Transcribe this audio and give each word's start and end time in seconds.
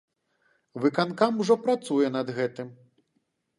Выканкам 0.85 1.37
ужо 1.45 1.59
працуе 1.67 2.07
над 2.17 2.35
гэтым. 2.41 2.75